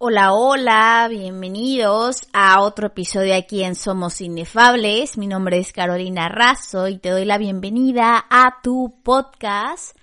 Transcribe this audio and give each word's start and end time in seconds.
Hola, 0.00 0.32
hola, 0.32 1.08
bienvenidos 1.10 2.28
a 2.32 2.60
otro 2.60 2.86
episodio 2.86 3.34
aquí 3.34 3.64
en 3.64 3.74
Somos 3.74 4.20
Inefables. 4.20 5.18
Mi 5.18 5.26
nombre 5.26 5.58
es 5.58 5.72
Carolina 5.72 6.28
Razo 6.28 6.86
y 6.86 6.98
te 6.98 7.08
doy 7.08 7.24
la 7.24 7.36
bienvenida 7.36 8.24
a 8.30 8.62
tu 8.62 8.94
podcast. 9.02 9.98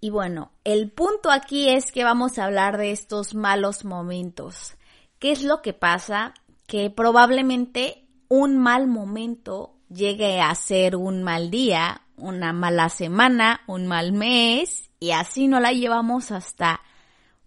Y 0.00 0.10
bueno, 0.10 0.52
el 0.62 0.88
punto 0.92 1.32
aquí 1.32 1.68
es 1.68 1.90
que 1.90 2.04
vamos 2.04 2.38
a 2.38 2.44
hablar 2.44 2.78
de 2.78 2.92
estos 2.92 3.34
malos 3.34 3.84
momentos. 3.84 4.76
¿Qué 5.18 5.32
es 5.32 5.42
lo 5.42 5.62
que 5.62 5.72
pasa? 5.72 6.32
Que 6.68 6.88
probablemente 6.90 8.06
un 8.28 8.56
mal 8.56 8.86
momento 8.86 9.74
llegue 9.88 10.40
a 10.40 10.54
ser 10.54 10.94
un 10.94 11.24
mal 11.24 11.50
día, 11.50 12.02
una 12.16 12.52
mala 12.52 12.88
semana, 12.88 13.62
un 13.66 13.88
mal 13.88 14.12
mes 14.12 14.90
y 15.00 15.10
así 15.10 15.48
no 15.48 15.58
la 15.58 15.72
llevamos 15.72 16.30
hasta 16.30 16.82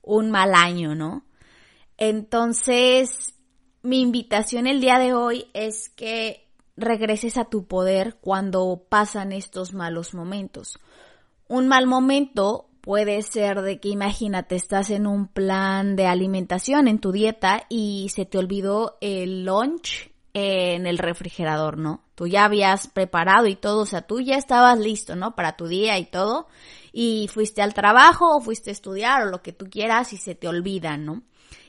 un 0.02 0.32
mal 0.32 0.54
año, 0.54 0.94
¿no? 0.94 1.24
Entonces, 1.98 3.34
mi 3.82 4.02
invitación 4.02 4.68
el 4.68 4.82
día 4.82 5.00
de 5.00 5.14
hoy 5.14 5.48
es 5.54 5.90
que 5.90 6.48
regreses 6.76 7.38
a 7.38 7.46
tu 7.46 7.66
poder 7.66 8.18
cuando 8.22 8.86
pasan 8.88 9.32
estos 9.32 9.74
malos 9.74 10.14
momentos. 10.14 10.78
Un 11.48 11.68
mal 11.68 11.88
momento 11.88 12.70
puede 12.82 13.22
ser 13.22 13.62
de 13.62 13.80
que 13.80 13.90
imagínate, 13.90 14.56
estás 14.56 14.90
en 14.92 15.08
un 15.08 15.28
plan 15.28 15.96
de 15.96 16.06
alimentación 16.06 16.88
en 16.88 17.00
tu 17.00 17.12
dieta 17.12 17.66
y 17.68 18.10
se 18.14 18.26
te 18.26 18.38
olvidó 18.38 18.98
el 19.02 19.44
lunch 19.44 20.12
en 20.34 20.86
el 20.86 21.00
refrigerador, 21.00 21.78
¿no? 21.78 22.04
Tú 22.14 22.28
ya 22.28 22.46
habías 22.46 22.88
preparado 22.88 23.48
y 23.48 23.56
todo, 23.56 23.82
o 23.82 23.86
sea, 23.86 24.04
tú 24.04 24.22
ya 24.22 24.38
estabas 24.38 24.78
listo, 24.78 25.16
¿no? 25.16 25.36
Para 25.36 25.58
tu 25.58 25.68
día 25.68 25.98
y 25.98 26.06
todo, 26.06 26.48
y 26.94 27.28
fuiste 27.28 27.62
al 27.62 27.74
trabajo 27.74 28.36
o 28.36 28.40
fuiste 28.40 28.70
a 28.70 28.74
estudiar 28.74 29.24
o 29.24 29.32
lo 29.32 29.42
que 29.42 29.52
tú 29.52 29.70
quieras 29.70 30.14
y 30.14 30.18
se 30.18 30.36
te 30.36 30.48
olvida, 30.48 30.96
¿no? 30.96 31.24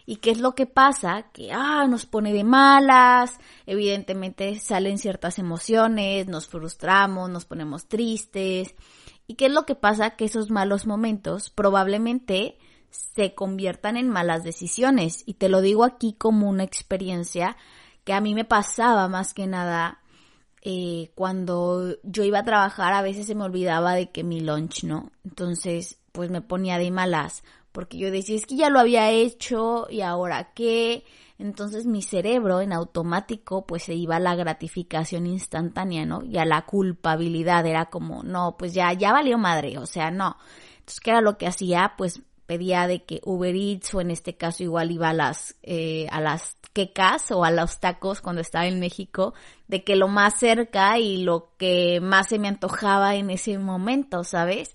¿Y 0.06 0.16
qué 0.16 0.30
es 0.30 0.38
lo 0.40 0.54
que 0.54 0.66
pasa? 0.66 1.26
Que, 1.32 1.52
ah, 1.52 1.86
nos 1.88 2.06
pone 2.06 2.32
de 2.32 2.44
malas, 2.44 3.38
evidentemente 3.66 4.58
salen 4.58 4.98
ciertas 4.98 5.38
emociones, 5.38 6.26
nos 6.28 6.46
frustramos, 6.46 7.28
nos 7.28 7.44
ponemos 7.44 7.88
tristes. 7.88 8.74
¿Y 9.26 9.34
qué 9.34 9.46
es 9.46 9.52
lo 9.52 9.66
que 9.66 9.74
pasa? 9.74 10.16
Que 10.16 10.24
esos 10.24 10.50
malos 10.50 10.86
momentos 10.86 11.50
probablemente 11.50 12.58
se 12.90 13.34
conviertan 13.34 13.96
en 13.96 14.08
malas 14.08 14.44
decisiones. 14.44 15.22
Y 15.26 15.34
te 15.34 15.48
lo 15.48 15.60
digo 15.60 15.84
aquí 15.84 16.14
como 16.14 16.48
una 16.48 16.64
experiencia 16.64 17.56
que 18.04 18.14
a 18.14 18.20
mí 18.20 18.34
me 18.34 18.46
pasaba 18.46 19.08
más 19.08 19.34
que 19.34 19.46
nada 19.46 20.00
eh, 20.62 21.12
cuando 21.14 21.96
yo 22.02 22.24
iba 22.24 22.40
a 22.40 22.44
trabajar 22.44 22.92
a 22.92 23.02
veces 23.02 23.26
se 23.26 23.34
me 23.34 23.44
olvidaba 23.44 23.94
de 23.94 24.10
que 24.10 24.24
mi 24.24 24.40
lunch, 24.40 24.84
¿no? 24.84 25.12
Entonces, 25.24 26.00
pues 26.12 26.30
me 26.30 26.40
ponía 26.40 26.78
de 26.78 26.90
malas 26.90 27.44
porque 27.72 27.98
yo 27.98 28.10
decía, 28.10 28.36
es 28.36 28.46
que 28.46 28.56
ya 28.56 28.70
lo 28.70 28.80
había 28.80 29.10
hecho 29.10 29.86
y 29.90 30.00
ahora 30.00 30.52
qué. 30.54 31.04
Entonces 31.38 31.86
mi 31.86 32.02
cerebro 32.02 32.60
en 32.60 32.72
automático 32.72 33.64
pues 33.66 33.84
se 33.84 33.94
iba 33.94 34.16
a 34.16 34.20
la 34.20 34.34
gratificación 34.34 35.26
instantánea, 35.26 36.04
¿no? 36.04 36.24
Y 36.24 36.38
a 36.38 36.44
la 36.44 36.66
culpabilidad, 36.66 37.64
era 37.66 37.86
como, 37.86 38.22
no, 38.24 38.56
pues 38.58 38.74
ya, 38.74 38.92
ya 38.92 39.12
valió 39.12 39.38
madre, 39.38 39.78
o 39.78 39.86
sea, 39.86 40.10
no. 40.10 40.36
Entonces, 40.78 41.00
¿qué 41.00 41.10
era 41.10 41.20
lo 41.20 41.38
que 41.38 41.46
hacía? 41.46 41.94
Pues 41.96 42.22
pedía 42.46 42.86
de 42.86 43.04
que 43.04 43.20
Uber 43.24 43.54
Eats 43.54 43.94
o 43.94 44.00
en 44.00 44.10
este 44.10 44.36
caso 44.36 44.62
igual 44.62 44.90
iba 44.90 45.10
a 45.10 45.12
las, 45.12 45.54
eh, 45.62 46.08
a 46.10 46.20
las 46.20 46.56
quecas 46.72 47.30
o 47.30 47.44
a 47.44 47.50
los 47.50 47.78
tacos 47.78 48.22
cuando 48.22 48.40
estaba 48.40 48.66
en 48.66 48.80
México, 48.80 49.34
de 49.66 49.84
que 49.84 49.96
lo 49.96 50.08
más 50.08 50.38
cerca 50.38 50.98
y 50.98 51.18
lo 51.18 51.52
que 51.58 52.00
más 52.00 52.28
se 52.28 52.38
me 52.38 52.48
antojaba 52.48 53.16
en 53.16 53.28
ese 53.30 53.58
momento, 53.58 54.24
¿sabes? 54.24 54.72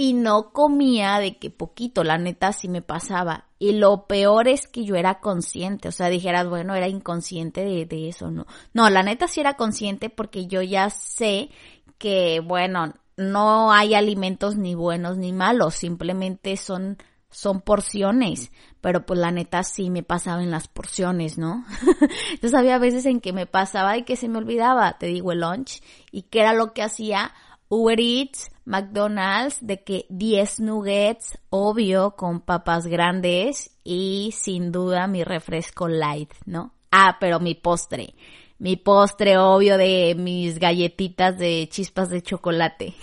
Y 0.00 0.14
no 0.14 0.50
comía 0.54 1.18
de 1.18 1.36
que 1.36 1.50
poquito, 1.50 2.04
la 2.04 2.16
neta 2.16 2.54
sí 2.54 2.68
me 2.68 2.80
pasaba. 2.80 3.48
Y 3.58 3.72
lo 3.72 4.06
peor 4.06 4.48
es 4.48 4.66
que 4.66 4.82
yo 4.82 4.96
era 4.96 5.20
consciente, 5.20 5.88
o 5.88 5.92
sea, 5.92 6.08
dijeras, 6.08 6.48
bueno, 6.48 6.74
era 6.74 6.88
inconsciente 6.88 7.62
de, 7.62 7.84
de 7.84 8.08
eso, 8.08 8.30
¿no? 8.30 8.46
No, 8.72 8.88
la 8.88 9.02
neta 9.02 9.28
sí 9.28 9.40
era 9.40 9.58
consciente 9.58 10.08
porque 10.08 10.46
yo 10.46 10.62
ya 10.62 10.88
sé 10.88 11.50
que, 11.98 12.40
bueno, 12.40 12.94
no 13.18 13.72
hay 13.72 13.92
alimentos 13.92 14.56
ni 14.56 14.74
buenos 14.74 15.18
ni 15.18 15.34
malos, 15.34 15.74
simplemente 15.74 16.56
son, 16.56 16.96
son 17.28 17.60
porciones, 17.60 18.52
pero 18.80 19.04
pues 19.04 19.20
la 19.20 19.32
neta 19.32 19.62
sí 19.64 19.90
me 19.90 20.02
pasaba 20.02 20.42
en 20.42 20.50
las 20.50 20.66
porciones, 20.66 21.36
¿no? 21.36 21.66
Entonces 22.32 22.58
había 22.58 22.78
veces 22.78 23.04
en 23.04 23.20
que 23.20 23.34
me 23.34 23.44
pasaba 23.44 23.98
y 23.98 24.04
que 24.04 24.16
se 24.16 24.30
me 24.30 24.38
olvidaba, 24.38 24.96
te 24.96 25.08
digo, 25.08 25.32
el 25.32 25.40
lunch, 25.40 25.82
y 26.10 26.22
qué 26.22 26.40
era 26.40 26.54
lo 26.54 26.72
que 26.72 26.82
hacía, 26.82 27.34
Uber 27.70 28.00
Eats, 28.00 28.50
McDonald's, 28.64 29.64
de 29.64 29.84
que 29.84 30.04
10 30.08 30.58
nuggets, 30.58 31.38
obvio, 31.50 32.16
con 32.16 32.40
papas 32.40 32.88
grandes 32.88 33.70
y 33.84 34.34
sin 34.36 34.72
duda 34.72 35.06
mi 35.06 35.22
refresco 35.22 35.86
light, 35.86 36.32
¿no? 36.46 36.74
Ah, 36.90 37.18
pero 37.20 37.38
mi 37.38 37.54
postre. 37.54 38.14
Mi 38.58 38.74
postre, 38.76 39.38
obvio, 39.38 39.78
de 39.78 40.16
mis 40.18 40.58
galletitas 40.58 41.38
de 41.38 41.68
chispas 41.70 42.10
de 42.10 42.22
chocolate. 42.22 42.94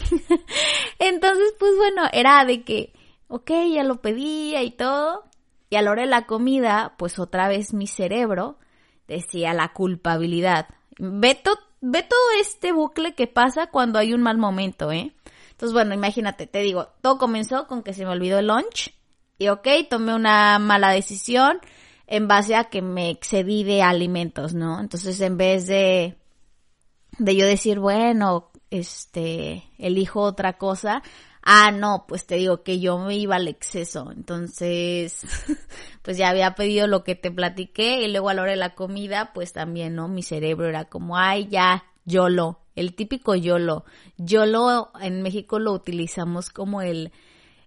Entonces, 0.99 1.55
pues 1.57 1.71
bueno, 1.77 2.01
era 2.11 2.43
de 2.43 2.65
que, 2.65 2.91
ok, 3.29 3.51
ya 3.73 3.85
lo 3.85 4.01
pedía 4.01 4.63
y 4.63 4.71
todo. 4.71 5.23
Y 5.69 5.77
a 5.77 5.81
la 5.81 5.91
hora 5.91 6.01
de 6.01 6.09
la 6.09 6.25
comida, 6.25 6.93
pues 6.97 7.19
otra 7.19 7.47
vez 7.47 7.73
mi 7.73 7.87
cerebro 7.87 8.57
decía 9.07 9.53
la 9.53 9.71
culpabilidad. 9.71 10.67
Beto 10.99 11.51
ve 11.81 12.03
todo 12.03 12.19
este 12.39 12.71
bucle 12.71 13.15
que 13.15 13.27
pasa 13.27 13.67
cuando 13.67 13.99
hay 13.99 14.13
un 14.13 14.21
mal 14.21 14.37
momento, 14.37 14.91
¿eh? 14.91 15.13
Entonces, 15.51 15.73
bueno, 15.73 15.93
imagínate, 15.93 16.45
te 16.47 16.59
digo, 16.59 16.89
todo 17.01 17.17
comenzó 17.17 17.67
con 17.67 17.81
que 17.81 17.93
se 17.93 18.05
me 18.05 18.11
olvidó 18.11 18.39
el 18.39 18.47
lunch 18.47 18.93
y 19.39 19.47
ok, 19.49 19.67
tomé 19.89 20.13
una 20.13 20.59
mala 20.59 20.91
decisión 20.91 21.59
en 22.05 22.27
base 22.27 22.55
a 22.55 22.65
que 22.65 22.81
me 22.81 23.09
excedí 23.09 23.63
de 23.63 23.81
alimentos, 23.81 24.53
¿no? 24.53 24.79
Entonces, 24.79 25.19
en 25.21 25.37
vez 25.37 25.67
de, 25.67 26.15
de 27.17 27.35
yo 27.35 27.45
decir, 27.45 27.79
bueno, 27.79 28.51
este, 28.69 29.63
elijo 29.77 30.21
otra 30.21 30.57
cosa, 30.57 31.01
ah, 31.49 31.71
no, 31.71 32.05
pues 32.09 32.27
te 32.27 32.35
digo 32.35 32.61
que 32.61 32.81
yo 32.81 32.99
me 32.99 33.15
iba 33.15 33.37
al 33.37 33.47
exceso. 33.47 34.11
Entonces, 34.11 35.21
pues 36.01 36.17
ya 36.17 36.29
había 36.29 36.55
pedido 36.55 36.87
lo 36.87 37.05
que 37.05 37.15
te 37.15 37.31
platiqué 37.31 38.01
y 38.01 38.11
luego 38.11 38.27
a 38.27 38.33
la 38.33 38.41
hora 38.41 38.51
de 38.51 38.57
la 38.57 38.75
comida, 38.75 39.31
pues 39.33 39.53
también, 39.53 39.95
¿no? 39.95 40.09
Mi 40.09 40.23
cerebro 40.23 40.67
era 40.67 40.85
como, 40.85 41.17
ay, 41.17 41.47
ya, 41.47 41.85
YOLO, 42.03 42.59
el 42.75 42.95
típico 42.95 43.33
YOLO. 43.33 43.85
YOLO 44.17 44.91
en 44.99 45.21
México 45.21 45.57
lo 45.57 45.71
utilizamos 45.71 46.49
como 46.49 46.81
el, 46.81 47.13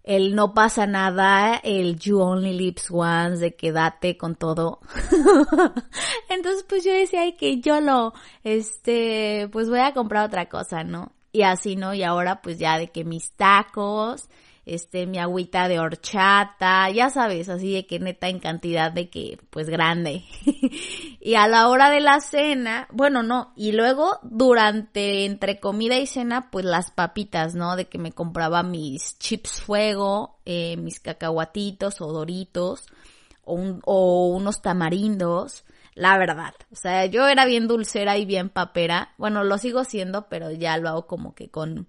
el 0.05 0.35
no 0.35 0.53
pasa 0.53 0.87
nada, 0.87 1.59
el 1.65 1.99
you 1.99 2.21
only 2.21 2.53
lives 2.53 2.89
once, 2.91 3.41
de 3.41 3.57
quédate 3.57 4.19
con 4.19 4.35
todo. 4.37 4.81
Entonces, 6.29 6.67
pues 6.69 6.85
yo 6.85 6.93
decía, 6.93 7.23
ay, 7.23 7.33
que 7.33 7.63
YOLO, 7.63 8.13
este, 8.45 9.49
pues 9.51 9.71
voy 9.71 9.81
a 9.81 9.95
comprar 9.95 10.27
otra 10.27 10.51
cosa, 10.51 10.85
¿no? 10.85 11.13
Y 11.33 11.43
así, 11.43 11.77
¿no? 11.77 11.95
Y 11.95 12.03
ahora 12.03 12.43
pues 12.43 12.59
ya 12.59 12.79
de 12.79 12.91
que 12.91 13.05
mis 13.05 13.33
tacos, 13.33 14.29
este, 14.67 15.07
mi 15.07 15.19
agüita 15.19 15.69
de 15.69 15.81
horchata, 15.81 16.89
ya 16.91 17.11
sabes, 17.11 17.49
así 17.49 17.73
de 17.73 17.87
que 17.87 17.99
neta 17.99 18.29
en 18.29 18.39
cantidad 18.39 18.93
de 18.93 19.11
que, 19.11 19.39
pues 19.51 19.69
grande. 19.69 20.25
y 21.21 21.35
a 21.35 21.49
la 21.49 21.69
hora 21.69 21.91
de 21.91 22.01
la 22.01 22.21
cena, 22.21 22.87
bueno, 22.93 23.23
no, 23.23 23.53
y 23.57 23.73
luego 23.73 24.21
durante, 24.23 25.25
entre 25.25 25.59
comida 25.59 25.99
y 25.99 26.07
cena, 26.07 26.51
pues 26.51 26.65
las 26.65 26.91
papitas, 26.91 27.55
¿no? 27.55 27.75
De 27.75 27.87
que 27.87 27.99
me 27.99 28.13
compraba 28.13 28.63
mis 28.63 29.19
chips 29.19 29.61
fuego, 29.61 30.39
eh, 30.45 30.77
mis 30.77 31.01
cacahuatitos 31.01 32.01
o 32.01 32.13
doritos, 32.13 32.85
o, 33.45 33.55
un, 33.55 33.81
o 33.85 34.29
unos 34.29 34.63
tamarindos, 34.63 35.65
la 36.01 36.17
verdad. 36.17 36.55
O 36.73 36.77
sea, 36.77 37.05
yo 37.05 37.29
era 37.29 37.45
bien 37.45 37.69
dulcera 37.69 38.17
y 38.17 38.25
bien 38.25 38.49
papera. 38.49 39.13
Bueno, 39.19 39.45
lo 39.45 39.59
sigo 39.59 39.85
siendo, 39.85 40.29
pero 40.31 40.51
ya 40.51 40.79
lo 40.79 40.89
hago 40.89 41.07
como 41.07 41.35
que 41.35 41.51
con, 41.51 41.89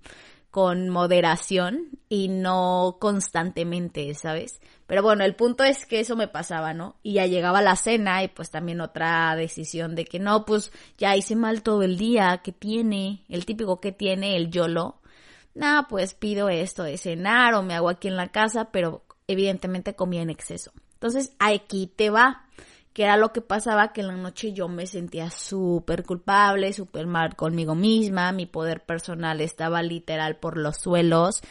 con 0.50 0.90
moderación 0.90 1.88
y 2.10 2.28
no 2.28 2.98
constantemente, 3.00 4.14
¿sabes? 4.14 4.60
Pero 4.86 5.02
bueno, 5.02 5.24
el 5.24 5.34
punto 5.38 5.64
es 5.64 5.86
que 5.86 6.02
eso 6.02 6.18
me 6.18 6.28
pasaba, 6.28 6.74
¿no? 6.74 6.98
Y 7.04 7.14
ya 7.14 7.26
llegaba 7.26 7.62
la 7.62 7.78
cena 7.78 8.22
y 8.22 8.28
pues 8.28 8.52
también 8.52 8.82
otra 8.82 9.34
decisión 9.38 9.96
de 9.96 10.04
que 10.04 10.20
no, 10.20 10.44
pues 10.44 10.74
ya 10.98 11.16
hice 11.16 11.38
mal 11.38 11.64
todo 11.64 11.82
el 11.82 11.98
día, 11.98 12.42
¿qué 12.44 12.52
tiene? 12.52 13.24
El 13.30 13.46
típico 13.46 13.80
que 13.80 13.94
tiene 13.94 14.36
el 14.36 14.52
YOLO. 14.52 15.00
Nah, 15.54 15.84
pues 15.84 16.16
pido 16.16 16.50
esto 16.50 16.84
de 16.84 16.98
cenar 16.98 17.54
o 17.54 17.64
me 17.64 17.76
hago 17.76 17.88
aquí 17.88 18.10
en 18.10 18.18
la 18.18 18.28
casa, 18.28 18.72
pero 18.72 19.06
evidentemente 19.28 19.96
comía 19.96 20.22
en 20.22 20.30
exceso. 20.30 20.74
Entonces, 20.96 21.32
aquí 21.40 21.88
te 21.88 22.10
va 22.10 22.46
que 22.94 23.04
era 23.04 23.18
lo 23.18 23.32
que 23.32 23.42
pasaba 23.42 23.94
que 23.94 24.02
en 24.02 24.08
la 24.08 24.18
noche 24.18 24.54
yo 24.54 24.68
me 24.68 24.86
sentía 24.86 25.30
súper 25.30 26.04
culpable, 26.04 26.74
súper 26.74 27.08
mal 27.08 27.36
conmigo 27.36 27.76
misma, 27.76 28.32
mi 28.32 28.46
poder 28.46 28.86
personal 28.86 29.42
estaba 29.42 29.82
literal 29.82 30.38
por 30.38 30.58
los 30.58 30.78
suelos, 30.78 31.42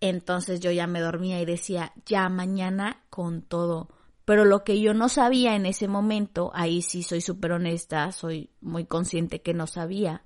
entonces 0.00 0.60
yo 0.60 0.70
ya 0.70 0.86
me 0.86 1.00
dormía 1.00 1.40
y 1.40 1.44
decía, 1.44 1.92
ya 2.04 2.28
mañana 2.28 3.02
con 3.08 3.42
todo. 3.42 3.88
Pero 4.24 4.44
lo 4.44 4.64
que 4.64 4.80
yo 4.80 4.94
no 4.94 5.08
sabía 5.08 5.56
en 5.56 5.66
ese 5.66 5.88
momento, 5.88 6.50
ahí 6.54 6.82
sí 6.82 7.02
soy 7.02 7.20
súper 7.20 7.52
honesta, 7.52 8.12
soy 8.12 8.50
muy 8.60 8.84
consciente 8.84 9.42
que 9.42 9.54
no 9.54 9.66
sabía, 9.66 10.22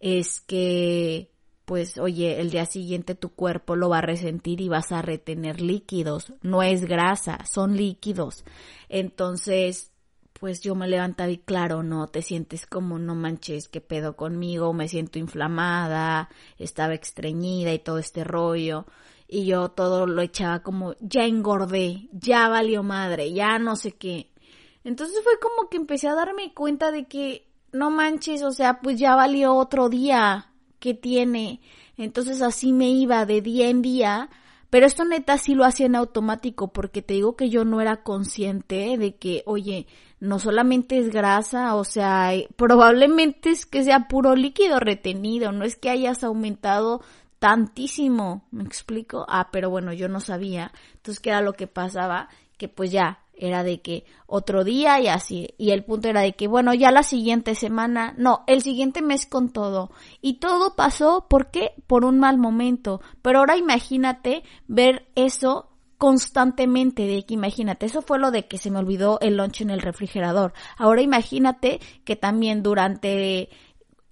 es 0.00 0.40
que 0.40 1.33
pues 1.64 1.96
oye, 1.98 2.40
el 2.40 2.50
día 2.50 2.66
siguiente 2.66 3.14
tu 3.14 3.30
cuerpo 3.30 3.76
lo 3.76 3.88
va 3.88 3.98
a 3.98 4.02
resentir 4.02 4.60
y 4.60 4.68
vas 4.68 4.92
a 4.92 5.02
retener 5.02 5.60
líquidos. 5.60 6.32
No 6.42 6.62
es 6.62 6.84
grasa, 6.84 7.38
son 7.50 7.76
líquidos. 7.76 8.44
Entonces, 8.88 9.92
pues 10.38 10.60
yo 10.60 10.74
me 10.74 10.88
levantaba 10.88 11.30
y 11.30 11.38
claro, 11.38 11.82
no, 11.82 12.08
te 12.08 12.20
sientes 12.20 12.66
como 12.66 12.98
no 12.98 13.14
manches, 13.14 13.68
qué 13.68 13.80
pedo 13.80 14.16
conmigo, 14.16 14.74
me 14.74 14.88
siento 14.88 15.18
inflamada, 15.18 16.28
estaba 16.58 16.94
estreñida 16.94 17.72
y 17.72 17.78
todo 17.78 17.98
este 17.98 18.24
rollo. 18.24 18.86
Y 19.26 19.46
yo 19.46 19.70
todo 19.70 20.06
lo 20.06 20.20
echaba 20.20 20.62
como, 20.62 20.94
ya 21.00 21.24
engordé, 21.24 22.08
ya 22.12 22.48
valió 22.48 22.82
madre, 22.82 23.32
ya 23.32 23.58
no 23.58 23.74
sé 23.74 23.92
qué. 23.92 24.30
Entonces 24.84 25.18
fue 25.24 25.38
como 25.40 25.70
que 25.70 25.78
empecé 25.78 26.08
a 26.08 26.14
darme 26.14 26.52
cuenta 26.52 26.90
de 26.90 27.06
que, 27.06 27.48
no 27.72 27.90
manches, 27.90 28.42
o 28.42 28.52
sea, 28.52 28.80
pues 28.80 28.98
ya 28.98 29.16
valió 29.16 29.54
otro 29.54 29.88
día 29.88 30.53
que 30.84 30.92
tiene. 30.92 31.60
Entonces 31.96 32.42
así 32.42 32.74
me 32.74 32.90
iba 32.90 33.24
de 33.24 33.40
día 33.40 33.70
en 33.70 33.80
día 33.80 34.28
pero 34.74 34.86
esto 34.86 35.04
neta 35.04 35.38
sí 35.38 35.54
lo 35.54 35.64
hacía 35.64 35.86
en 35.86 35.94
automático 35.94 36.72
porque 36.72 37.00
te 37.00 37.14
digo 37.14 37.36
que 37.36 37.48
yo 37.48 37.64
no 37.64 37.80
era 37.80 38.02
consciente 38.02 38.98
de 38.98 39.14
que, 39.14 39.44
oye, 39.46 39.86
no 40.18 40.40
solamente 40.40 40.98
es 40.98 41.10
grasa, 41.10 41.76
o 41.76 41.84
sea, 41.84 42.32
probablemente 42.56 43.50
es 43.50 43.66
que 43.66 43.84
sea 43.84 44.08
puro 44.08 44.34
líquido 44.34 44.80
retenido, 44.80 45.52
no 45.52 45.64
es 45.64 45.76
que 45.76 45.90
hayas 45.90 46.24
aumentado 46.24 47.02
tantísimo, 47.38 48.48
¿me 48.50 48.64
explico? 48.64 49.24
Ah, 49.28 49.50
pero 49.52 49.70
bueno, 49.70 49.92
yo 49.92 50.08
no 50.08 50.18
sabía. 50.18 50.72
Entonces, 50.94 51.20
¿qué 51.20 51.30
era 51.30 51.40
lo 51.40 51.52
que 51.52 51.68
pasaba? 51.68 52.28
Que 52.56 52.66
pues 52.66 52.90
ya, 52.90 53.20
era 53.36 53.62
de 53.62 53.80
que 53.80 54.04
otro 54.26 54.64
día 54.64 55.00
y 55.00 55.08
así. 55.08 55.54
Y 55.58 55.70
el 55.70 55.84
punto 55.84 56.08
era 56.08 56.22
de 56.22 56.34
que, 56.34 56.48
bueno, 56.48 56.74
ya 56.74 56.90
la 56.90 57.02
siguiente 57.02 57.54
semana, 57.54 58.14
no, 58.16 58.44
el 58.46 58.62
siguiente 58.62 59.02
mes 59.02 59.26
con 59.26 59.50
todo. 59.50 59.90
Y 60.20 60.34
todo 60.34 60.76
pasó, 60.76 61.26
¿por 61.28 61.50
qué? 61.50 61.72
Por 61.86 62.04
un 62.04 62.18
mal 62.18 62.38
momento. 62.38 63.00
Pero 63.22 63.40
ahora 63.40 63.56
imagínate 63.56 64.42
ver 64.66 65.06
eso 65.14 65.70
constantemente 65.98 67.06
de 67.06 67.24
que 67.24 67.34
imagínate, 67.34 67.86
eso 67.86 68.02
fue 68.02 68.18
lo 68.18 68.30
de 68.30 68.46
que 68.46 68.58
se 68.58 68.70
me 68.70 68.78
olvidó 68.78 69.18
el 69.20 69.36
lunch 69.36 69.62
en 69.62 69.70
el 69.70 69.80
refrigerador. 69.80 70.52
Ahora 70.76 71.02
imagínate 71.02 71.80
que 72.04 72.16
también 72.16 72.62
durante 72.62 73.48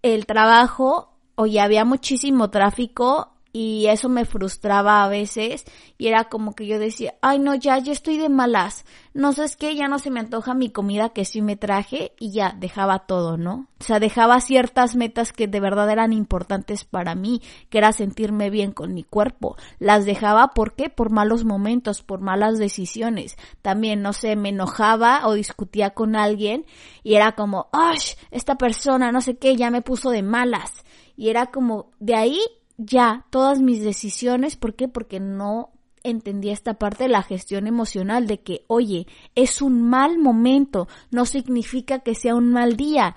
el 0.02 0.26
trabajo, 0.26 1.12
oye, 1.34 1.60
había 1.60 1.84
muchísimo 1.84 2.50
tráfico 2.50 3.32
y 3.52 3.86
eso 3.88 4.08
me 4.08 4.24
frustraba 4.24 5.04
a 5.04 5.08
veces 5.08 5.64
y 5.98 6.08
era 6.08 6.24
como 6.24 6.54
que 6.54 6.66
yo 6.66 6.78
decía, 6.78 7.14
ay 7.20 7.38
no, 7.38 7.54
ya, 7.54 7.78
ya 7.78 7.92
estoy 7.92 8.16
de 8.16 8.30
malas, 8.30 8.86
no 9.12 9.32
sé, 9.32 9.44
es 9.44 9.56
que 9.56 9.74
ya 9.74 9.88
no 9.88 9.98
se 9.98 10.10
me 10.10 10.20
antoja 10.20 10.54
mi 10.54 10.70
comida 10.70 11.10
que 11.10 11.26
sí 11.26 11.42
me 11.42 11.56
traje 11.56 12.12
y 12.18 12.32
ya 12.32 12.56
dejaba 12.58 13.00
todo, 13.00 13.36
¿no? 13.36 13.66
O 13.78 13.84
sea, 13.84 14.00
dejaba 14.00 14.40
ciertas 14.40 14.96
metas 14.96 15.32
que 15.32 15.48
de 15.48 15.60
verdad 15.60 15.90
eran 15.90 16.12
importantes 16.14 16.84
para 16.84 17.14
mí, 17.14 17.42
que 17.68 17.78
era 17.78 17.92
sentirme 17.92 18.48
bien 18.48 18.72
con 18.72 18.94
mi 18.94 19.04
cuerpo, 19.04 19.56
las 19.78 20.06
dejaba, 20.06 20.48
¿por 20.54 20.74
qué? 20.74 20.88
Por 20.88 21.10
malos 21.10 21.44
momentos, 21.44 22.02
por 22.02 22.20
malas 22.20 22.58
decisiones, 22.58 23.36
también, 23.60 24.00
no 24.00 24.14
sé, 24.14 24.34
me 24.34 24.48
enojaba 24.48 25.26
o 25.26 25.34
discutía 25.34 25.90
con 25.90 26.16
alguien 26.16 26.64
y 27.02 27.14
era 27.14 27.32
como, 27.32 27.68
ay, 27.72 27.98
esta 28.30 28.56
persona, 28.56 29.12
no 29.12 29.20
sé 29.20 29.36
qué, 29.36 29.56
ya 29.56 29.70
me 29.70 29.82
puso 29.82 30.10
de 30.10 30.22
malas 30.22 30.72
y 31.16 31.28
era 31.28 31.46
como, 31.46 31.90
de 32.00 32.14
ahí 32.14 32.40
ya 32.84 33.26
todas 33.30 33.60
mis 33.60 33.82
decisiones. 33.82 34.56
¿Por 34.56 34.74
qué? 34.74 34.88
Porque 34.88 35.20
no 35.20 35.70
entendía 36.04 36.52
esta 36.52 36.74
parte 36.74 37.04
de 37.04 37.10
la 37.10 37.22
gestión 37.22 37.66
emocional 37.66 38.26
de 38.26 38.40
que, 38.40 38.64
oye, 38.66 39.06
es 39.34 39.62
un 39.62 39.82
mal 39.82 40.18
momento, 40.18 40.88
no 41.10 41.26
significa 41.26 42.00
que 42.00 42.14
sea 42.14 42.34
un 42.34 42.50
mal 42.50 42.76
día. 42.76 43.14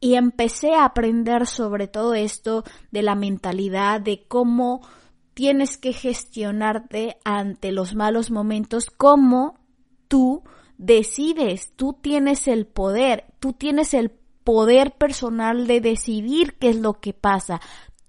Y 0.00 0.14
empecé 0.14 0.74
a 0.74 0.84
aprender 0.84 1.46
sobre 1.46 1.86
todo 1.86 2.14
esto 2.14 2.64
de 2.90 3.02
la 3.02 3.14
mentalidad, 3.14 4.00
de 4.00 4.24
cómo 4.26 4.80
tienes 5.34 5.78
que 5.78 5.92
gestionarte 5.92 7.18
ante 7.24 7.70
los 7.70 7.94
malos 7.94 8.30
momentos, 8.30 8.90
cómo 8.90 9.58
tú 10.08 10.42
decides, 10.76 11.72
tú 11.76 11.96
tienes 12.00 12.48
el 12.48 12.66
poder, 12.66 13.26
tú 13.38 13.52
tienes 13.52 13.94
el 13.94 14.10
poder 14.42 14.92
personal 14.92 15.68
de 15.68 15.80
decidir 15.80 16.54
qué 16.58 16.70
es 16.70 16.76
lo 16.76 16.94
que 16.94 17.12
pasa 17.12 17.60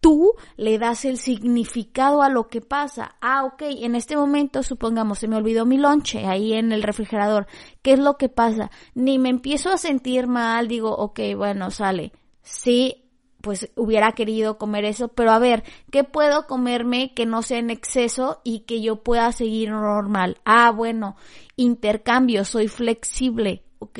tú 0.03 0.33
le 0.57 0.77
das 0.79 1.05
el 1.05 1.17
significado 1.17 2.23
a 2.23 2.29
lo 2.29 2.49
que 2.49 2.59
pasa. 2.59 3.15
Ah, 3.21 3.45
ok, 3.45 3.61
en 3.61 3.95
este 3.95 4.17
momento 4.17 4.61
supongamos 4.61 5.19
se 5.19 5.29
me 5.29 5.37
olvidó 5.37 5.65
mi 5.65 5.77
lonche 5.77 6.27
ahí 6.27 6.51
en 6.51 6.73
el 6.73 6.83
refrigerador. 6.83 7.47
¿Qué 7.81 7.93
es 7.93 7.99
lo 7.99 8.17
que 8.17 8.27
pasa? 8.27 8.69
Ni 8.95 9.17
me 9.17 9.29
empiezo 9.29 9.71
a 9.71 9.77
sentir 9.77 10.27
mal, 10.27 10.67
digo, 10.67 10.93
ok, 10.93 11.21
bueno, 11.37 11.71
sale. 11.71 12.11
Sí, 12.41 13.05
pues 13.39 13.71
hubiera 13.77 14.11
querido 14.11 14.57
comer 14.57 14.83
eso, 14.83 15.07
pero 15.07 15.31
a 15.31 15.39
ver, 15.39 15.63
¿qué 15.89 16.03
puedo 16.03 16.47
comerme 16.47 17.13
que 17.13 17.25
no 17.25 17.41
sea 17.41 17.59
en 17.59 17.69
exceso 17.69 18.41
y 18.43 18.65
que 18.65 18.81
yo 18.81 19.03
pueda 19.03 19.31
seguir 19.31 19.71
normal? 19.71 20.37
Ah, 20.43 20.71
bueno, 20.71 21.15
intercambio, 21.55 22.43
soy 22.43 22.67
flexible, 22.67 23.63
¿ok? 23.79 23.99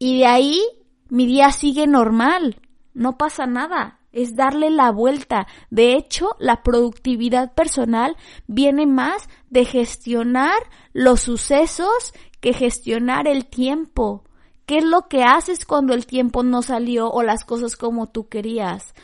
Y 0.00 0.18
de 0.18 0.26
ahí 0.26 0.60
mi 1.08 1.26
día 1.26 1.52
sigue 1.52 1.86
normal, 1.86 2.56
no 2.92 3.16
pasa 3.18 3.46
nada 3.46 4.00
es 4.12 4.36
darle 4.36 4.70
la 4.70 4.90
vuelta. 4.90 5.46
De 5.70 5.94
hecho, 5.94 6.36
la 6.38 6.62
productividad 6.62 7.54
personal 7.54 8.16
viene 8.46 8.86
más 8.86 9.28
de 9.50 9.64
gestionar 9.64 10.58
los 10.92 11.20
sucesos 11.20 12.14
que 12.40 12.52
gestionar 12.52 13.26
el 13.26 13.46
tiempo. 13.46 14.24
¿Qué 14.66 14.78
es 14.78 14.84
lo 14.84 15.08
que 15.08 15.24
haces 15.24 15.64
cuando 15.64 15.94
el 15.94 16.06
tiempo 16.06 16.42
no 16.42 16.62
salió 16.62 17.10
o 17.10 17.22
las 17.22 17.44
cosas 17.44 17.76
como 17.76 18.08
tú 18.08 18.28
querías? 18.28 18.94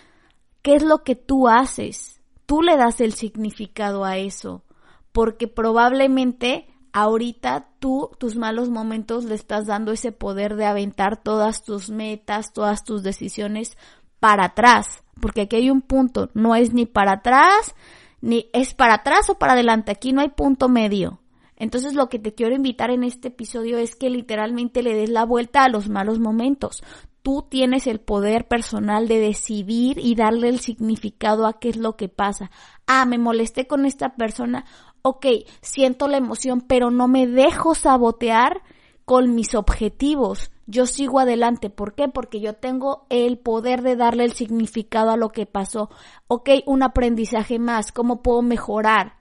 ¿Qué 0.62 0.74
es 0.74 0.82
lo 0.82 1.02
que 1.02 1.16
tú 1.16 1.48
haces? 1.48 2.20
Tú 2.46 2.62
le 2.62 2.76
das 2.76 3.00
el 3.00 3.12
significado 3.12 4.04
a 4.04 4.16
eso, 4.16 4.64
porque 5.12 5.48
probablemente 5.48 6.66
ahorita 6.92 7.68
tú, 7.78 8.10
tus 8.18 8.36
malos 8.36 8.70
momentos, 8.70 9.24
le 9.24 9.34
estás 9.34 9.66
dando 9.66 9.92
ese 9.92 10.12
poder 10.12 10.56
de 10.56 10.64
aventar 10.64 11.22
todas 11.22 11.62
tus 11.62 11.90
metas, 11.90 12.52
todas 12.52 12.84
tus 12.84 13.02
decisiones 13.02 13.76
para 14.20 14.44
atrás, 14.44 15.02
porque 15.20 15.42
aquí 15.42 15.56
hay 15.56 15.70
un 15.70 15.82
punto, 15.82 16.30
no 16.34 16.54
es 16.54 16.72
ni 16.72 16.86
para 16.86 17.12
atrás, 17.12 17.74
ni 18.20 18.48
es 18.52 18.74
para 18.74 18.94
atrás 18.94 19.30
o 19.30 19.38
para 19.38 19.52
adelante, 19.52 19.92
aquí 19.92 20.12
no 20.12 20.20
hay 20.20 20.30
punto 20.30 20.68
medio. 20.68 21.20
Entonces 21.56 21.94
lo 21.94 22.08
que 22.08 22.18
te 22.18 22.34
quiero 22.34 22.54
invitar 22.54 22.90
en 22.90 23.02
este 23.02 23.28
episodio 23.28 23.78
es 23.78 23.96
que 23.96 24.10
literalmente 24.10 24.82
le 24.82 24.94
des 24.94 25.10
la 25.10 25.24
vuelta 25.24 25.64
a 25.64 25.68
los 25.68 25.88
malos 25.88 26.20
momentos. 26.20 26.84
Tú 27.22 27.44
tienes 27.48 27.88
el 27.88 27.98
poder 27.98 28.46
personal 28.46 29.08
de 29.08 29.18
decidir 29.18 29.98
y 29.98 30.14
darle 30.14 30.48
el 30.48 30.60
significado 30.60 31.46
a 31.46 31.58
qué 31.58 31.70
es 31.70 31.76
lo 31.76 31.96
que 31.96 32.08
pasa. 32.08 32.50
Ah, 32.86 33.04
me 33.06 33.18
molesté 33.18 33.66
con 33.66 33.86
esta 33.86 34.14
persona. 34.14 34.64
Ok, 35.02 35.26
siento 35.60 36.06
la 36.06 36.16
emoción, 36.16 36.60
pero 36.60 36.92
no 36.92 37.08
me 37.08 37.26
dejo 37.26 37.74
sabotear 37.74 38.62
con 39.04 39.34
mis 39.34 39.54
objetivos. 39.56 40.52
Yo 40.70 40.84
sigo 40.84 41.18
adelante. 41.18 41.70
¿Por 41.70 41.94
qué? 41.94 42.08
Porque 42.08 42.40
yo 42.40 42.52
tengo 42.52 43.06
el 43.08 43.38
poder 43.38 43.80
de 43.80 43.96
darle 43.96 44.24
el 44.24 44.32
significado 44.32 45.10
a 45.10 45.16
lo 45.16 45.30
que 45.30 45.46
pasó. 45.46 45.88
Ok, 46.26 46.50
un 46.66 46.82
aprendizaje 46.82 47.58
más. 47.58 47.90
¿Cómo 47.90 48.20
puedo 48.20 48.42
mejorar? 48.42 49.14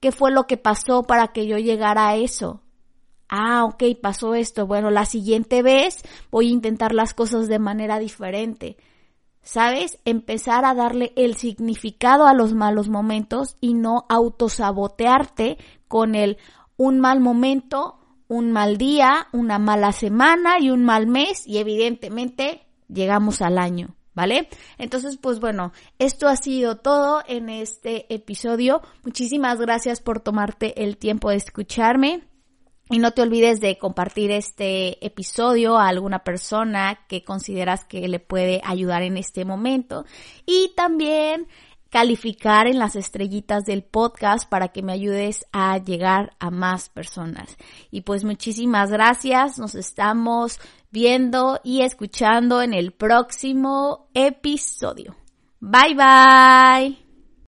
¿Qué 0.00 0.10
fue 0.10 0.32
lo 0.32 0.48
que 0.48 0.56
pasó 0.56 1.04
para 1.04 1.28
que 1.28 1.46
yo 1.46 1.56
llegara 1.56 2.08
a 2.08 2.16
eso? 2.16 2.62
Ah, 3.28 3.64
ok, 3.64 3.84
pasó 4.02 4.34
esto. 4.34 4.66
Bueno, 4.66 4.90
la 4.90 5.06
siguiente 5.06 5.62
vez 5.62 6.02
voy 6.32 6.48
a 6.48 6.52
intentar 6.52 6.92
las 6.92 7.14
cosas 7.14 7.46
de 7.46 7.60
manera 7.60 8.00
diferente. 8.00 8.76
¿Sabes? 9.40 10.00
Empezar 10.04 10.64
a 10.64 10.74
darle 10.74 11.12
el 11.14 11.36
significado 11.36 12.26
a 12.26 12.34
los 12.34 12.54
malos 12.54 12.88
momentos 12.88 13.56
y 13.60 13.74
no 13.74 14.04
autosabotearte 14.08 15.58
con 15.86 16.16
el 16.16 16.38
un 16.76 16.98
mal 16.98 17.20
momento 17.20 18.00
un 18.32 18.50
mal 18.50 18.78
día, 18.78 19.28
una 19.32 19.58
mala 19.58 19.92
semana 19.92 20.58
y 20.58 20.70
un 20.70 20.86
mal 20.86 21.06
mes 21.06 21.46
y 21.46 21.58
evidentemente 21.58 22.62
llegamos 22.88 23.42
al 23.42 23.58
año. 23.58 23.94
¿Vale? 24.14 24.48
Entonces, 24.76 25.16
pues 25.16 25.40
bueno, 25.40 25.72
esto 25.98 26.28
ha 26.28 26.36
sido 26.36 26.76
todo 26.76 27.22
en 27.26 27.48
este 27.48 28.12
episodio. 28.12 28.82
Muchísimas 29.04 29.58
gracias 29.58 30.02
por 30.02 30.20
tomarte 30.20 30.82
el 30.82 30.98
tiempo 30.98 31.30
de 31.30 31.36
escucharme. 31.36 32.24
Y 32.90 32.98
no 32.98 33.12
te 33.12 33.22
olvides 33.22 33.60
de 33.60 33.78
compartir 33.78 34.30
este 34.30 35.02
episodio 35.04 35.78
a 35.78 35.88
alguna 35.88 36.24
persona 36.24 37.00
que 37.08 37.24
consideras 37.24 37.86
que 37.86 38.06
le 38.06 38.18
puede 38.18 38.60
ayudar 38.64 39.02
en 39.02 39.16
este 39.16 39.46
momento. 39.46 40.04
Y 40.44 40.72
también 40.76 41.48
calificar 41.92 42.66
en 42.66 42.78
las 42.78 42.96
estrellitas 42.96 43.66
del 43.66 43.84
podcast 43.84 44.48
para 44.48 44.68
que 44.68 44.82
me 44.82 44.92
ayudes 44.92 45.44
a 45.52 45.76
llegar 45.76 46.34
a 46.40 46.50
más 46.50 46.88
personas. 46.88 47.58
Y 47.90 48.00
pues 48.00 48.24
muchísimas 48.24 48.90
gracias, 48.90 49.58
nos 49.58 49.74
estamos 49.74 50.58
viendo 50.90 51.60
y 51.62 51.82
escuchando 51.82 52.62
en 52.62 52.72
el 52.72 52.92
próximo 52.92 54.08
episodio. 54.14 55.14
Bye 55.60 55.94
bye. 55.94 57.01